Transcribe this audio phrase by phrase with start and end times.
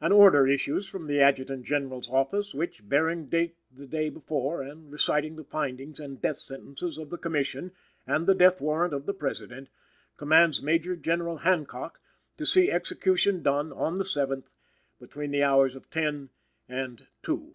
[0.00, 4.90] An order issues from the Adjutant General's office which, bearing date the day before and
[4.90, 7.72] reciting the findings and death sentences of the Commission
[8.06, 9.68] and the death warrant of the President,
[10.16, 12.00] commands Major General Hancock
[12.38, 14.48] to see execution done, on the seventh,
[14.98, 16.30] between the hours of ten
[16.66, 17.54] and two.